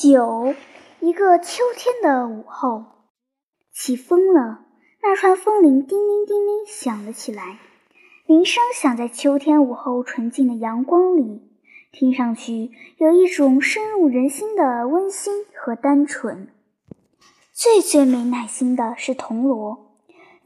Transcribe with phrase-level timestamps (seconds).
[0.00, 0.54] 九，
[1.00, 2.84] 一个秋天的午后，
[3.72, 4.60] 起风了。
[5.02, 7.58] 那串风铃叮铃叮铃响了起来，
[8.24, 11.50] 铃声响在秋天午后纯净的阳光里，
[11.90, 16.46] 听上去有一种深入人心的温馨和单纯。
[17.52, 19.96] 最最没耐心的是铜锣，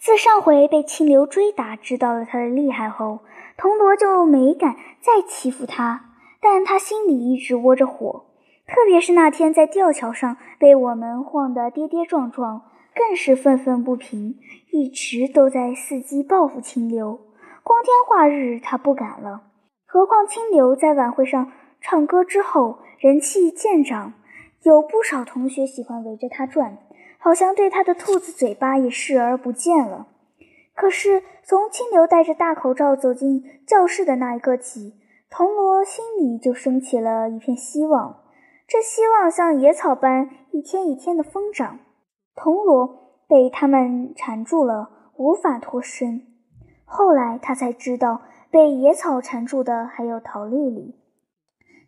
[0.00, 3.18] 自上回被清流追打，知道了他的厉害后，
[3.58, 8.31] 铜锣就没敢再欺负他，但他心里一直窝着火。
[8.72, 12.62] 特别是那天在吊桥上被我们晃得跌跌撞撞，
[12.94, 14.38] 更是愤愤不平，
[14.70, 17.20] 一直都在伺机报复清流。
[17.62, 19.42] 光天化日，他不敢了。
[19.84, 24.14] 何况清流在晚会上唱歌之后，人气渐长，
[24.62, 26.78] 有不少同学喜欢围着他转，
[27.18, 30.06] 好像对他的兔子嘴巴也视而不见了。
[30.74, 34.94] 可是从清流戴着大口罩走进教室的那一刻起，
[35.28, 38.21] 铜锣心里就升起了一片希望。
[38.72, 41.80] 这希望像野草般一天一天的疯长，
[42.34, 44.88] 铜锣被他们缠住了，
[45.18, 46.22] 无法脱身。
[46.86, 50.98] 后来他才知道，被野草缠住的还有陶丽丽。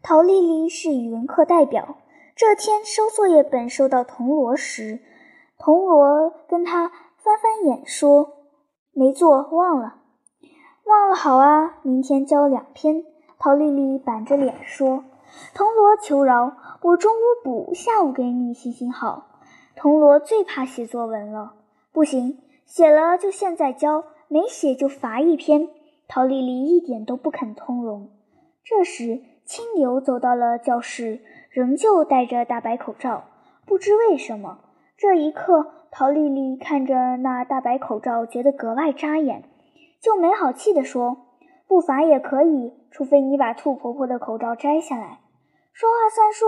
[0.03, 1.97] 陶丽丽是语文课代表。
[2.37, 5.01] 这天收作业本收到铜锣时，
[5.57, 8.29] 铜锣跟他翻翻眼说
[8.93, 10.03] ：“没做，忘了。
[10.85, 13.03] ”“忘了好啊，明天交两篇。”
[13.41, 15.03] 陶丽丽板着脸说。
[15.55, 16.57] 铜锣求饶。
[16.83, 19.29] 我中午补，下午给你，行行好。
[19.75, 21.55] 铜锣最怕写作文了，
[21.93, 25.69] 不行，写了就现在交，没写就罚一篇。
[26.07, 28.11] 陶丽丽一点都不肯通融。
[28.63, 33.25] 这时，清流走到了教室，仍旧戴着大白口罩。
[33.67, 34.59] 不知为什么，
[34.99, 39.45] 这一刻，陶丽丽看着那大白口罩，觉得格外扎眼，
[40.01, 41.17] 就没好气地说
[41.67, 45.21] ：“不罚也可以，除非你把兔婆婆的口罩摘下来。”
[45.75, 46.47] 说话算数！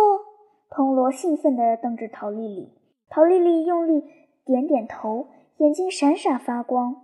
[0.70, 2.72] 铜锣兴奋地瞪着陶丽丽，
[3.08, 4.04] 陶丽丽用力
[4.44, 7.02] 点点头，眼睛闪闪发光。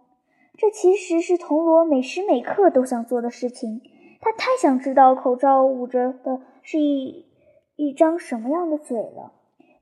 [0.56, 3.82] 这其实是铜锣每时每刻都想做的事情。
[4.20, 7.26] 他太想知道口罩捂着的是一
[7.74, 9.32] 一张什么样的嘴了。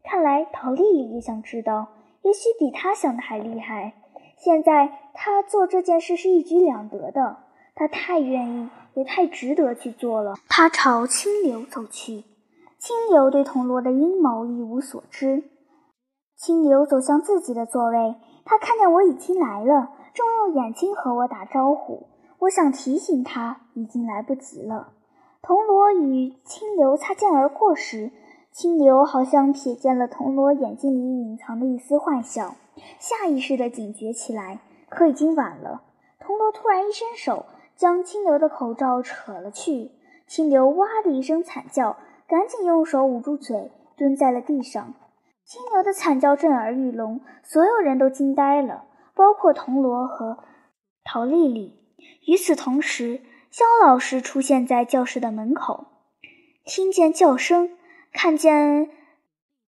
[0.03, 1.89] 看来陶丽丽也想知道，
[2.23, 3.93] 也许比他想的还厉害。
[4.39, 7.37] 现在他做这件事是一举两得的，
[7.75, 10.35] 他太愿意，也太值得去做了。
[10.49, 12.25] 他朝清流走去。
[12.79, 15.45] 清流对铜锣的阴谋一无所知。
[16.37, 22.09] 清流走向自己的座位，他看见我已经来了，正用眼睛和我打招呼。
[22.39, 24.95] 我想提醒他，已经来不及了。
[25.43, 28.11] 铜锣与清流擦肩而过时，
[28.51, 32.57] 清流好像瞥见了铜锣眼睛里隐藏的一丝幻笑，
[32.99, 34.61] 下意识地警觉起来。
[34.89, 35.83] 可已经晚了。
[36.19, 37.45] 铜锣突然一伸手，
[37.81, 39.91] 将清流的口罩扯了去。
[40.27, 41.97] 清流哇的一声惨叫。
[42.29, 44.95] 赶紧用手捂住嘴，蹲在了地上。
[45.45, 48.85] 清流的惨叫震耳欲聋，所有人都惊呆了，
[49.17, 50.39] 包括铜锣和
[51.03, 51.75] 陶丽丽。
[52.29, 55.87] 与此同时，肖老师出现在教室的门口，
[56.65, 57.71] 听见叫声，
[58.13, 58.91] 看见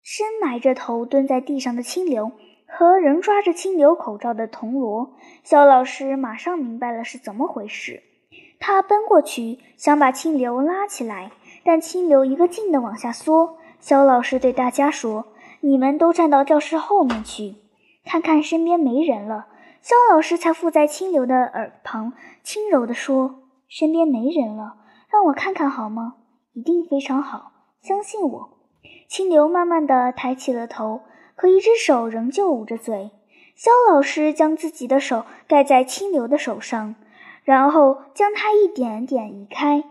[0.04, 2.30] 深埋着头蹲在地上的清流
[2.74, 5.12] 和仍抓着清流口罩的铜锣，
[5.44, 8.02] 肖老师马上明白了是怎么回事。
[8.58, 11.32] 他奔过去，想把清流拉起来。
[11.64, 15.26] 但清流一个劲地往下缩，肖老师对大家说
[15.60, 17.54] ：“你们都站到教室后面去，
[18.04, 19.46] 看看身边没人了。”
[19.80, 24.76] 肖老师才附在清流的耳旁，轻柔地说：“身边没人了，
[25.08, 26.14] 让我看看好吗？
[26.54, 28.58] 一定非常好，相信我。”
[29.08, 31.02] 清流慢慢地抬起了头，
[31.36, 33.10] 可一只手仍旧捂着嘴。
[33.54, 36.94] 肖老师将自己的手盖在清流的手上，
[37.44, 39.84] 然后将他一点点移开。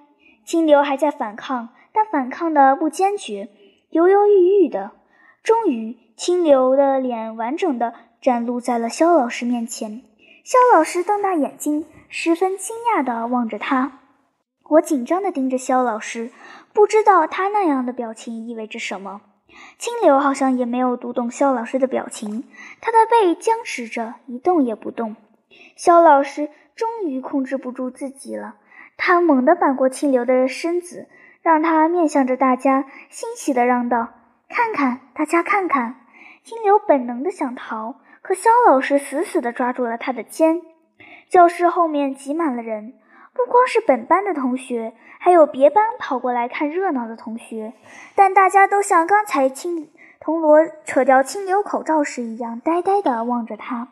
[0.44, 3.50] 清流还在反抗，但反抗的不坚决，
[3.92, 4.92] 犹犹豫豫的。
[5.44, 10.02] 终于，清流的脸完整的展露在了肖老师面前。
[10.44, 14.00] 肖老师瞪大眼睛，十分惊讶地望着他。
[14.70, 16.32] 我紧张地盯着肖老师，
[16.74, 19.22] 不知道他那样的表情意味着什么。
[19.78, 22.44] 清流好像也没有读懂肖老师的表情，
[22.82, 25.16] 他的背僵持着，一动也不动。
[25.76, 28.56] 肖老师终于控制不住自己了。
[28.98, 31.08] 他猛地扳过清流的身子，
[31.42, 34.10] 让他面向着大家，欣喜地嚷道
[34.48, 35.96] ：“看看，大家看看！”
[36.44, 40.62] 清流本能的想逃，可肖老师死死地抓住了他的肩。
[41.30, 42.94] 教室后面挤满了人，
[43.34, 47.74] 不光是本班的同学，还有别班跑过来看热闹的同学。
[48.16, 49.90] 但大家都像刚才青
[50.20, 53.88] 铜锣扯掉清流口罩时一样，呆呆地望着他。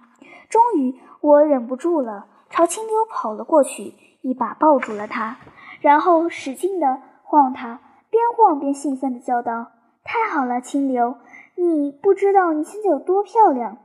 [0.50, 3.94] 终于，我忍不住了，朝清流跑了过去。
[4.22, 5.38] 一把抱住了他，
[5.80, 9.68] 然后使劲地晃他，边晃边兴奋地叫道
[10.04, 11.16] ：“太好了，清流，
[11.56, 13.78] 你不知道你现在有多漂亮。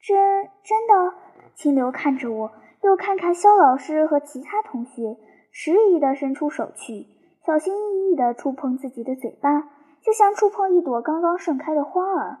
[0.00, 1.14] 真真的？
[1.56, 2.52] 清流看着我，
[2.82, 5.16] 又看看肖老师和其他同学，
[5.52, 7.06] 迟疑地伸出手去，
[7.46, 9.70] 小心翼翼地触碰自己的嘴巴，
[10.02, 12.38] 就像触碰一朵刚刚盛开的花儿。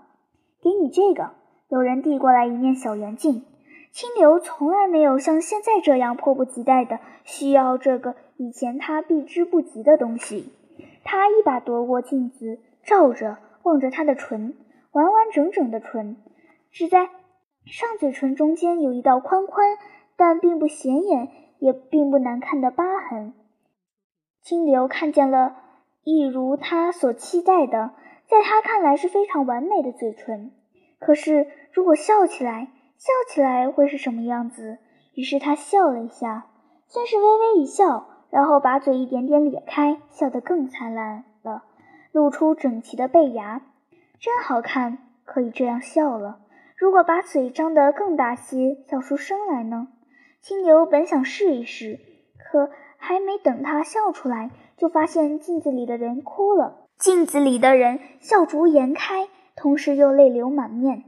[0.62, 1.30] 给你这个。
[1.68, 3.44] 有人递过来一面小圆镜。
[3.92, 10.52] 清流从来没有像现在这样迫不及待地需要这个以前他避之不及的东西。
[11.04, 14.54] 他一把夺过镜子，照着，望着他的唇，
[14.92, 16.16] 完完整整的唇，
[16.70, 17.10] 只在
[17.66, 19.78] 上嘴唇中间有一道宽宽
[20.22, 23.34] 但并不显眼也并不难看的疤痕。
[24.40, 25.56] 清流看见了，
[26.04, 27.90] 一如他所期待的，
[28.28, 30.52] 在他看来是非常完美的嘴唇。
[31.00, 34.78] 可是，如果笑起来，笑起来会是什么样子？
[35.14, 36.46] 于是他笑了一下，
[36.86, 41.64] 先是微微一笑，然后把嘴一点点咧开，笑得更灿烂了，
[42.12, 43.60] 露出整齐的贝牙，
[44.20, 46.38] 真好看，可以这样笑了。
[46.76, 49.88] 如果把嘴张得更大些，笑出声来呢？
[50.42, 52.00] 清流本想试一试，
[52.36, 56.88] 可还没等他笑出来，就发现镜子里的人哭了。
[56.98, 61.04] 镜子里的人笑逐颜开，同时又泪流满面。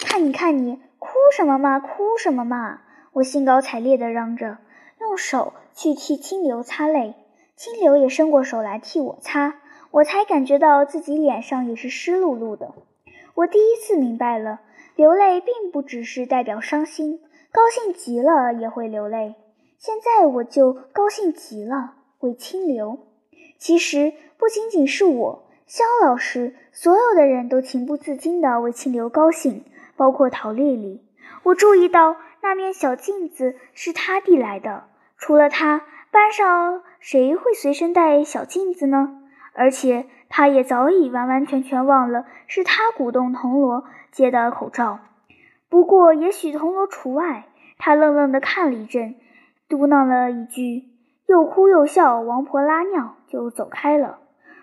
[0.00, 2.80] 看你看你哭什么嘛，哭什么嘛！
[3.12, 4.58] 我兴高采烈地嚷着，
[5.00, 7.14] 用手去替清流擦泪。
[7.54, 9.60] 清流也伸过手来替我擦，
[9.92, 12.74] 我才感觉到自己脸上也是湿漉漉的。
[13.36, 14.60] 我第一次明白了，
[14.96, 17.20] 流泪并不只是代表伤心，
[17.56, 19.34] 高兴极了也会流泪。
[19.78, 22.98] 现在我就高兴极了，为清流。
[23.56, 29.64] 其实不仅仅是我，肖老师，所有的人都情不自禁地为清流高兴。
[29.96, 31.02] 包括陶丽丽，
[31.44, 34.84] 我注意到那面小镜子是她递来的。
[35.16, 35.80] 除了她，
[36.10, 39.22] 班上谁会随身带小镜子呢？
[39.54, 44.98] 而且，她也早已完完全全忘了是她鼓动铜锣接的口罩。
[45.76, 47.44] 不过，也许铜锣除外。
[47.76, 49.16] 他愣愣地看了一阵，
[49.68, 50.84] 嘟囔了一句，
[51.26, 54.20] 又哭又笑，王婆拉尿，就走开了。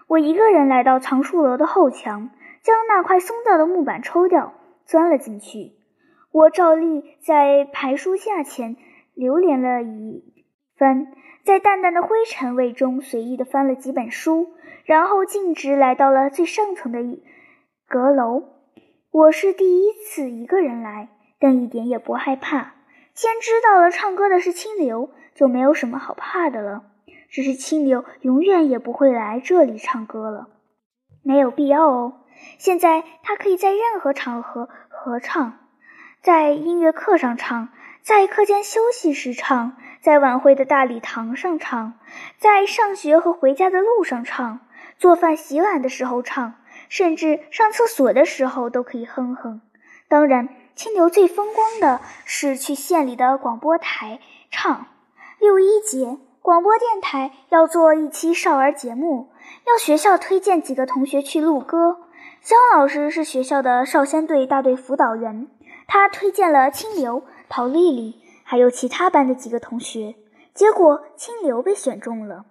[0.07, 2.31] 我一个人来到藏书楼的后墙，
[2.63, 4.53] 将那块松掉的木板抽掉。
[4.85, 5.73] 钻了进去，
[6.31, 8.75] 我照例在排书架前
[9.13, 10.23] 流连了一
[10.77, 11.13] 番，
[11.43, 14.47] 在淡淡的灰尘味中随意地翻了几本书，
[14.83, 16.99] 然后径直来到了最上层的
[17.87, 18.45] 阁楼。
[19.13, 21.07] 我是第一次一个人来，
[21.37, 22.73] 但一点也不害怕。
[23.13, 26.85] 既然知道了唱歌的是清流，就没有什么好怕的了。
[27.29, 30.47] 只是清流永远也不会来这里唱歌了，
[31.21, 32.21] 没有必要哦。
[32.57, 35.59] 现在他可以在任何场合合唱，
[36.23, 37.69] 在音乐课上唱，
[38.01, 41.99] 在课间休息时唱，在晚会的大礼堂上唱，
[42.39, 44.61] 在上学和回家的路上唱，
[44.97, 46.55] 做饭洗碗的时候唱，
[46.93, 49.61] 甚至上厕所的时候都可以哼哼。
[50.07, 54.19] 当然，清流最风光的是去县里的广播台
[54.51, 54.85] 唱。
[55.39, 59.29] 六一节，广播电台要做一期少儿节目，
[59.65, 61.97] 要学校推荐几个同学去录歌。
[62.41, 65.47] 肖老师是学校的少先队大队辅导员，
[65.87, 70.13] 他推荐了清流、陶丽丽，还有其他班的几个同学。
[70.53, 72.45] 结果清流被选中了。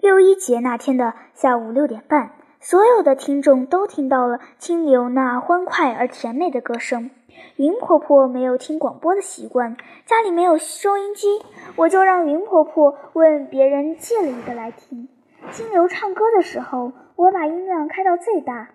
[0.00, 2.32] 六一节那天的下午六点半，
[2.64, 7.10] 所有的听众都听到了清流那欢快而甜美的歌声。
[7.56, 11.42] 云婆婆没有听广播的习惯，家里没有收音机，
[11.76, 15.10] 我就让云婆婆问别人借了一个来听。
[15.50, 18.70] 清流唱歌的时候，我把音量开到最大。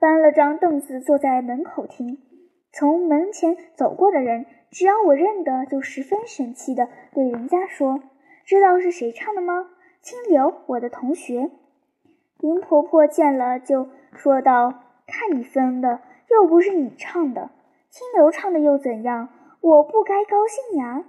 [0.00, 2.16] 搬了张凳子坐在门口听，
[2.72, 8.00] 从门前走过的人，只要我认得，就十分神气地对人家说
[8.46, 9.66] ：“知道是谁唱的吗？
[10.00, 11.50] 清流，我的同学。”
[12.44, 14.74] 云婆婆见了，就说道
[15.08, 17.48] ：“看你分的，又不是你唱的，
[17.88, 19.30] 清流唱的又怎样？
[19.62, 21.04] 我不该高兴呀！”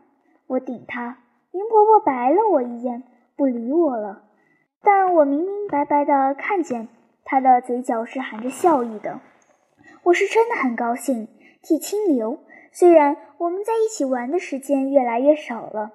[0.47, 1.17] 我顶他，
[1.51, 3.03] 云婆婆白了我一眼，
[3.35, 4.23] 不理我了。
[4.81, 6.87] 但我明明白白的看见。
[7.25, 9.19] 他的嘴角是含着笑意的，
[10.03, 11.27] 我是真的很高兴
[11.61, 12.37] 替清流。
[12.71, 15.91] 虽然我们在一起玩的时间越来越少了，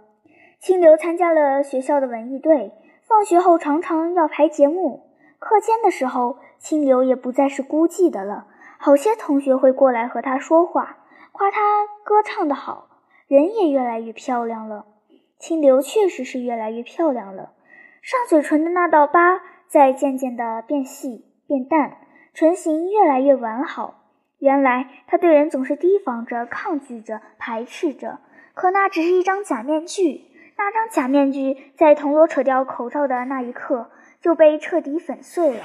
[0.59, 2.73] 清流参加了学校的文艺队，
[3.09, 5.10] 放学后常常要排节目。
[5.41, 8.47] 课间的时候，清流也不再是孤寂的了，
[8.79, 10.99] 好些同学会过来和他说话，
[11.33, 11.59] 夸他
[12.05, 12.87] 歌唱得好，
[13.27, 14.87] 人也越来越漂亮了。
[15.39, 17.55] 清流确实是越来越漂亮了，
[18.03, 19.41] 上嘴唇的那道疤。
[19.67, 21.99] 在渐渐地变细、变淡，
[22.35, 24.03] 唇形越来越完好。
[24.41, 28.19] 原来他对人总是提防着、抗拒着、排斥着，
[28.53, 30.25] 可那只是一张假面具。
[30.57, 35.65] 那张假面具在铜锣扯掉口罩的那一刻就被彻底粉碎了。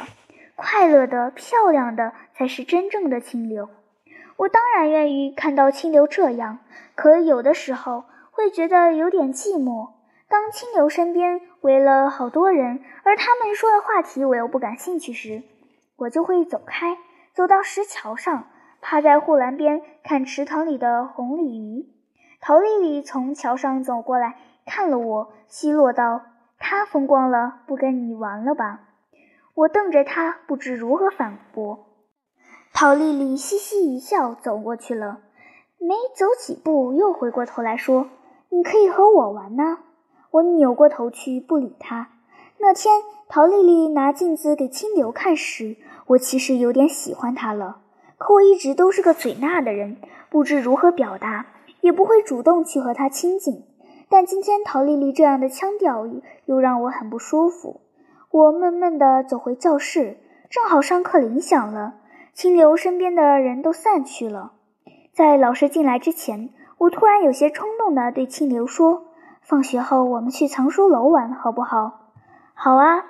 [0.55, 3.69] 快乐的、漂亮的才是真正的清流。
[4.37, 6.59] 我当然愿意看到清流这样，
[6.95, 9.91] 可有的时候会觉得有点寂寞。
[10.27, 15.43] 当清流身边围了好多人，而他们说的话题我又不感兴趣时，
[15.97, 16.97] 我就会走开，
[17.33, 18.47] 走到石桥上，
[18.81, 21.85] 趴在护栏边看池塘里的红鲤鱼。
[22.41, 24.35] 陶丽丽从桥上走过来，
[24.65, 26.21] 看了我，奚落道
[26.57, 28.81] ：“他风光了，不跟你玩了吧？”
[29.55, 31.85] 我瞪着他，不知如何反驳。
[32.73, 35.19] 陶丽丽嘻嘻一笑，走过去了。
[35.79, 38.09] 没走几步，又回过头来说
[38.49, 39.79] ：“你可以和我玩呢。”
[40.31, 42.09] 我扭过头去，不理她。
[42.57, 47.81] 那天，陶丽丽拿镜子给清流看时，我其实有点喜欢她了。
[48.17, 49.97] 可我一直都是个嘴讷的人，
[50.29, 51.45] 不知如何表达，
[51.79, 53.63] 也不会主动去和她亲近。
[54.17, 56.07] 但今天陶丽丽这样的腔调，
[56.45, 57.81] 又让我很不舒服。
[58.31, 60.19] 我闷闷地走回教室，
[60.49, 61.95] 正好上课铃响了。
[62.33, 64.53] 清流身边的人都散去了，
[65.11, 69.07] 在老师进来之前，我突然有些冲动地对清流说
[69.43, 72.13] ：“放学后我们去藏书楼玩，好不好
[72.55, 73.03] ？”“好啊！”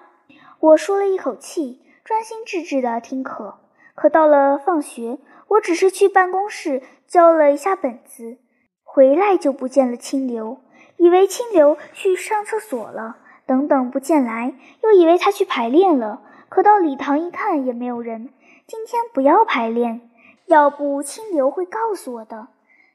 [0.60, 3.60] 我舒了一口气，专心致志地听课。
[3.94, 5.20] 可到了放学，
[5.50, 8.40] 我只是去办公室交了一下本子，
[8.84, 10.58] 回来就不见了清流，
[10.98, 16.22] 以为清流去上厕所了，等等不见来，又以为他去排练了。
[16.50, 18.30] 可到礼堂一看，也没有人。
[18.68, 20.10] 今天不要排练，
[20.46, 22.48] 要不清流会告诉我的。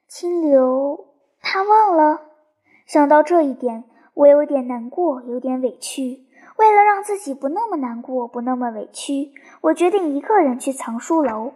[0.08, 1.06] 清流，
[1.42, 2.22] 他忘了。
[2.86, 6.26] 想到这一点，我有点难过，有点委屈。
[6.56, 11.52] 为了让自己不那么难过，不那么委屈，我决定一个人去藏书楼。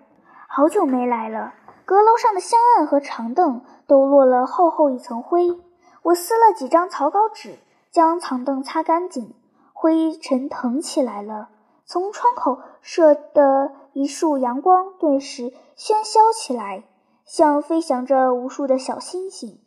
[0.49, 5.59] 好久没来了，阁楼上的香案和长凳都落了厚厚一层灰。
[6.05, 7.59] 我撕了几张草稿纸，
[7.91, 9.35] 将长凳擦干净，
[9.73, 11.49] 灰尘腾起来了。
[11.87, 16.85] 从窗口射的一束阳光顿时喧嚣起来，
[17.25, 19.61] 像飞翔着无数的小星星。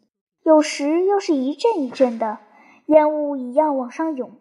[0.43, 2.37] 有时又是一阵一阵的
[2.85, 4.33] 烟雾一样往上涌。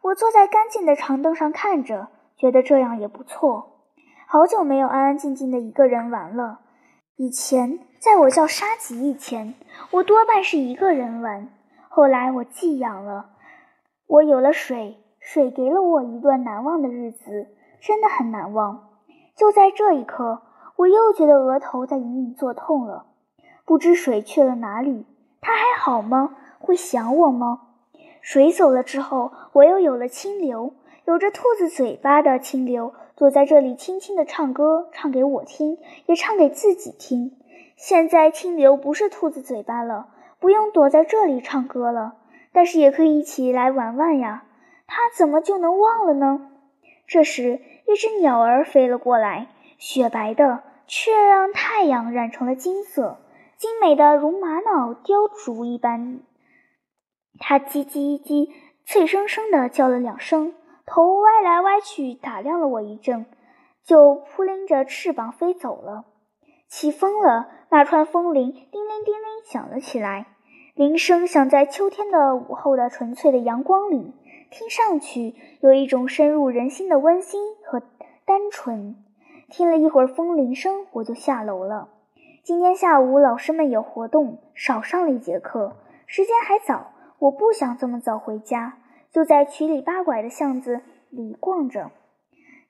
[0.00, 2.08] 我坐在干净的长凳上看着，
[2.38, 3.82] 觉得这样也不错。
[4.26, 6.60] 好久没有安安静静的一个人玩了。
[7.16, 9.54] 以前在我叫沙棘以前，
[9.90, 11.48] 我多半是一个人玩。
[11.88, 13.30] 后来我寄养了，
[14.06, 14.98] 我有了水。
[15.20, 17.48] 水给了我一段难忘的日子，
[17.80, 18.90] 真的很难忘。
[19.34, 20.42] 就在这一刻，
[20.76, 23.06] 我又觉得额头在隐隐作痛了。
[23.64, 25.06] 不知水去了哪里？
[25.40, 26.36] 他还好吗？
[26.58, 27.62] 会想我吗？
[28.20, 30.74] 水走了之后，我又有了清流，
[31.06, 37.34] 有着兔子嘴巴的清流，坐在这里轻轻地唱歌，唱给我听，也唱给自己听。
[37.76, 42.16] 现在清流不是兔子嘴巴了，不用躲在这里唱歌了，
[42.52, 44.44] 但是也可以一起来玩玩呀。
[44.86, 46.50] 他怎么就能忘了呢？
[47.06, 53.18] 这时，一只鸟儿飞了过来，雪白的，却让太阳染成了金色，
[53.56, 56.20] 精美的如玛瑙雕琢一般。
[57.38, 58.50] 它叽叽叽，
[58.86, 60.54] 脆生生地叫了两声，
[60.86, 63.26] 头歪来歪去，打量了我一阵，
[63.82, 66.04] 就扑棱着翅膀飞走了。
[66.76, 70.26] 起风了，那串风铃叮铃叮铃响了起来，
[70.74, 74.12] 铃声响在秋天的午后的纯粹的阳光里。
[74.50, 77.80] 听上去有一种深入人心的温馨和
[78.24, 78.96] 单纯。
[79.48, 81.90] 听了一会儿风铃声，我就下楼了。
[82.42, 85.76] 今天下午老师们有活动，少上了一节课。
[86.06, 86.90] 时间还早，
[87.20, 88.78] 我不想这么早回家，
[89.12, 91.92] 就在曲里八拐的巷子里逛着。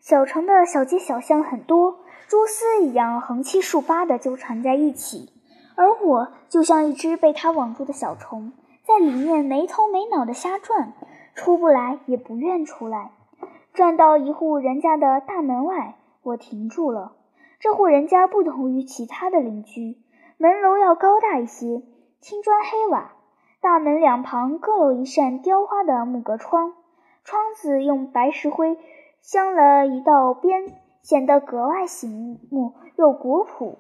[0.05, 5.33] 小城的小街小巷很多，蛛丝一样横七竖八地纠缠在一起，
[5.77, 10.93] 而我就像一只被它网住的小虫，在里面没头没脑地瞎转。
[11.35, 13.13] 出不来，也不愿出来。
[13.73, 17.13] 转到一户人家的大门外，我停住了。
[17.59, 19.97] 这户人家不同于其他的邻居，
[20.37, 21.83] 门楼要高大一些，
[22.21, 23.13] 青砖黑瓦，
[23.63, 26.75] 大门两旁各有一扇雕花的木格窗，
[27.25, 28.77] 窗子用白石灰
[29.27, 30.67] 镶了一道边，
[31.01, 33.79] 显得格外醒目又古朴。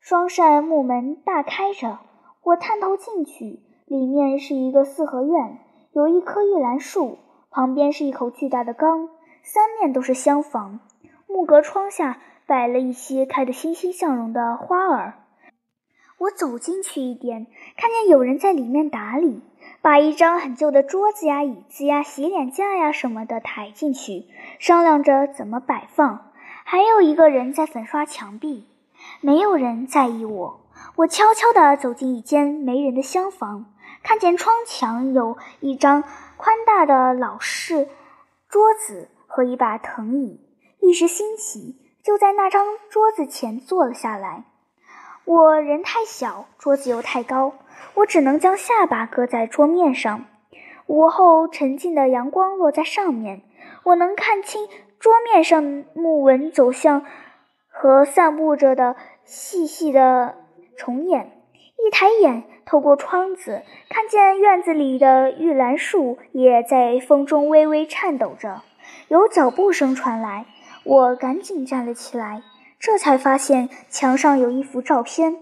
[0.00, 2.00] 双扇木门大开着，
[2.42, 5.60] 我探头进去，里面是一个四合院。
[5.92, 7.18] 有一棵玉兰树，
[7.50, 9.10] 旁边是一口巨大的缸，
[9.44, 10.80] 三面都是厢房。
[11.28, 15.20] 木格窗下摆了一些开得欣欣向荣的花儿。
[16.18, 17.46] 我走进去一点，
[17.76, 19.40] 看见有人在里面打理，
[19.80, 24.26] 把一张很旧的桌子呀、椅子呀、洗脸架呀什么的抬进去，
[24.58, 26.30] 商量着怎么摆放。
[26.64, 28.68] 还有一个人在粉刷墙壁。
[29.20, 30.60] 没有人在意我。
[30.96, 33.66] 我悄悄地走进一间没人的厢房。
[34.02, 36.04] 看见窗墙有一张
[36.36, 37.88] 宽大的老式
[38.48, 40.40] 桌子和一把藤椅，
[40.80, 44.44] 一时兴起，就在那张桌子前坐了下来。
[45.24, 47.54] 我人太小，桌子又太高，
[47.94, 50.24] 我只能将下巴搁在桌面上。
[50.86, 53.42] 午后沉静的阳光落在上面，
[53.84, 57.06] 我能看清桌面上木纹走向
[57.68, 60.34] 和散布着的细细的
[60.76, 61.30] 虫眼。
[61.86, 68.62] 一抬眼，透过窗子，看见院子里的玉兰树也在风中微微颤抖着。
[69.08, 70.46] 有脚步声传来，
[70.84, 72.42] 我赶紧站了起来。
[72.78, 75.36] 这才发现墙上有一幅照片，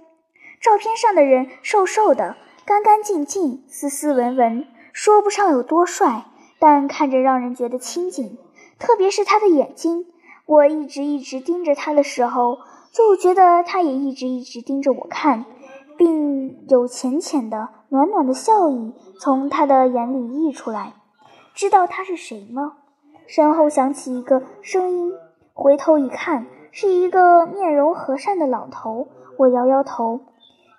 [0.62, 6.26] 照片上的人瘦瘦的，干干净净，斯斯文文，说不上有多帅，
[6.60, 8.38] 但看着让人觉得亲近。
[8.78, 10.06] 特别是他的眼睛，
[10.46, 12.58] 我一直一直盯着他的时候，
[12.92, 15.44] 就觉得他也一直一直盯着我看，
[15.96, 20.92] 并有浅浅的、暖暖的笑意从他的眼里溢出来。
[21.54, 22.74] 知道他是谁吗？
[23.26, 25.12] 身后响起一个声音，
[25.52, 26.46] 回头一看。
[26.74, 30.20] 是一个面容和善的老头，我摇摇头。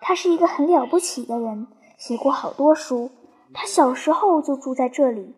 [0.06, 1.66] 他是一个很了不起的人，
[1.98, 3.10] 写过好多书。
[3.54, 5.36] 他小时候就住在这里。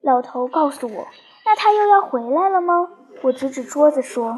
[0.00, 1.06] 老头告诉我
[1.46, 2.88] ：“那他又要回来了吗？”
[3.22, 4.36] 我指指桌子说：“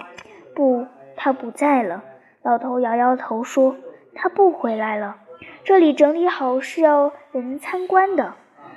[0.55, 0.87] 不，
[1.17, 2.05] 他不在了。”
[2.45, 3.77] 老头摇摇头说
[4.15, 5.17] ：“他不回来了。
[5.65, 8.35] 这里整理好是要人参观的。”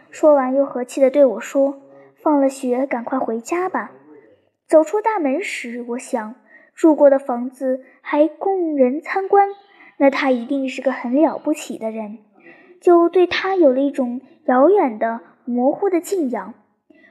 [0.10, 1.82] 说完又和气地对我说
[2.24, 3.92] ：“放了学，赶快回家吧。”
[4.66, 6.36] 走出大门时，我想。
[6.74, 9.50] 住过的房子还供人参观，
[10.00, 12.20] 那他一定是个很了不起的人，
[12.82, 16.54] 就对他有了一种遥远的、模糊的敬仰。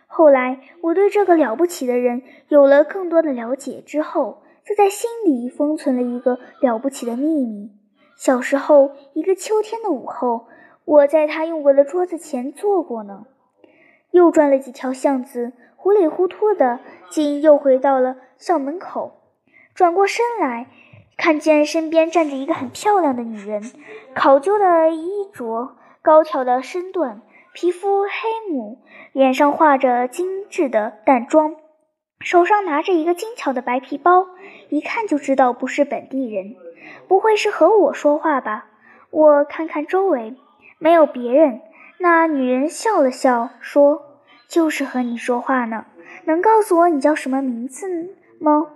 [0.06, 7.70] 后来，我对这个了不起的人有了更多的了解之后，就在心里封存了一个了不起的秘密。
[8.16, 10.46] 小时候，一个秋天的午后，
[10.86, 13.26] 我在他用过的桌子前坐过呢。
[14.10, 16.80] 又转了几条巷子，糊里糊涂的，
[17.10, 19.20] 竟又回到了校门口。
[19.74, 20.68] 转过身来，
[21.18, 23.72] 看见身边站着一个很漂亮的女人，
[24.14, 27.20] 考究的衣着，高挑的身段，
[27.52, 28.78] 皮肤黑母，
[29.12, 31.56] 脸上画着精致的淡妆，
[32.20, 34.28] 手上拿着一个精巧的白皮包，
[34.68, 36.54] 一看就知道不是本地人。
[37.08, 38.66] 不会是和我说话吧？
[39.10, 40.36] 我看看周围，
[40.78, 41.60] 没有别人。
[41.98, 44.02] 那女人笑了笑，说
[44.46, 45.86] ：“就是和你说话呢。
[46.26, 48.68] 能告诉我你叫什么名字吗？”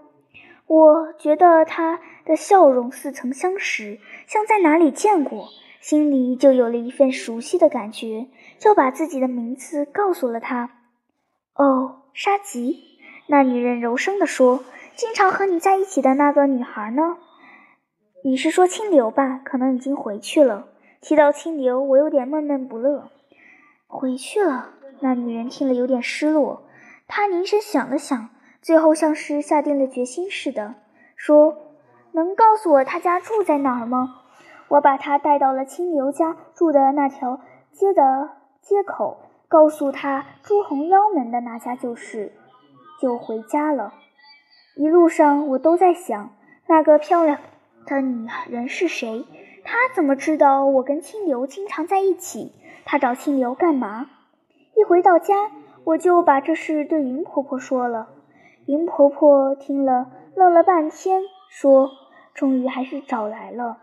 [0.67, 5.49] 我觉得她的笑容似曾相识，像在哪里见过，
[5.81, 10.71] 心里就有了一份熟悉的感觉，就把自己的名字告诉了他。
[11.55, 12.83] 哦，沙吉，
[13.27, 14.65] 那女人柔声地说
[14.97, 17.17] ：“经常和你在一起的那个女孩呢？
[18.25, 19.41] 你是说清流吧？
[19.45, 20.69] 可能已经回去了。”
[21.03, 23.11] 提到清流，我有点闷闷不乐。
[23.89, 24.75] 回去了。
[25.01, 26.69] 那女人听了有点失落，
[27.09, 28.31] 她凝神想了想。
[28.61, 30.77] 最后像是下定了决心似的，
[31.17, 31.57] 说
[32.13, 34.17] ：“能告诉我他家住在哪儿吗？
[34.69, 37.41] 我把他带到了清流家住的那条
[37.73, 38.31] 街的
[38.63, 42.33] 街口，告诉他朱红腰门的那家就是，
[43.01, 43.93] 就回家了。
[44.77, 46.31] 一路上我都在想，
[46.67, 47.39] 那个漂亮
[47.85, 49.27] 的女人是谁？
[49.65, 52.53] 她怎么知道我跟清流经常在一起？
[52.85, 54.07] 她找清流干嘛？
[54.75, 55.51] 一回到家，
[55.85, 58.09] 我就把这事对云婆婆说了。”
[58.67, 61.91] 云婆婆听了，愣了半天，说
[62.35, 63.79] ：“终于还是找来了。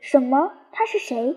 [0.00, 0.52] 什么？
[0.72, 1.36] 他是谁？”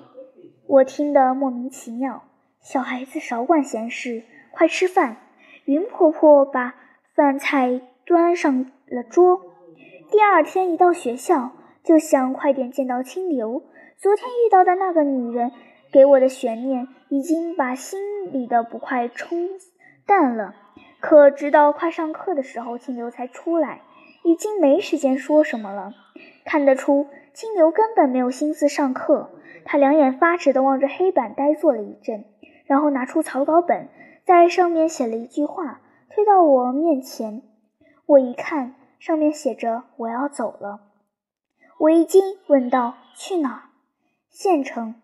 [0.68, 2.24] 我听得莫名其妙。
[2.60, 5.18] 小孩子少管闲事，快吃饭。
[5.66, 6.76] 云婆婆把
[7.14, 9.42] 饭菜端上了桌。
[10.10, 11.52] 第二天一到学校，
[11.84, 13.64] 就想快点见到清流。
[13.98, 15.52] 昨天遇到的那个女人
[15.92, 18.00] 给我的悬念，已经把心
[18.32, 19.50] 里的不快冲
[20.06, 20.56] 淡了。
[21.00, 23.82] 可直到快上课的时候，清流才出来，
[24.24, 25.94] 已经没时间说什么了。
[26.46, 29.32] 看得出，青牛根本没有心思上课。
[29.66, 32.24] 他两眼发直地望着黑板，呆坐了一阵，
[32.66, 33.90] 然后拿出草稿本，
[34.24, 37.42] 在上面写了一句话，推到我面前。
[38.06, 40.82] 我一看，上面写着“我要走了”。
[41.80, 43.62] 我一惊，问道：“去哪儿
[44.30, 44.96] ？”“县城，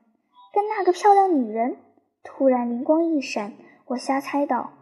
[0.53, 1.77] 跟那个漂亮女人。”
[2.23, 3.53] 突然灵光一闪，
[3.87, 4.73] 我瞎猜道。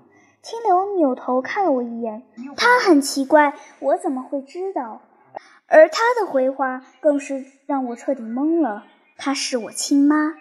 [0.41, 2.24] 清流扭头看了我一眼，
[2.58, 5.02] 他很奇怪，我怎么会知道？
[5.69, 8.86] 而他的回话更是让我彻底懵了。
[9.17, 10.39] 她是我亲妈。